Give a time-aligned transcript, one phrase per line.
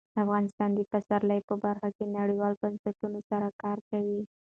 [0.23, 4.21] افغانستان د پسرلی په برخه کې نړیوالو بنسټونو سره کار کوي.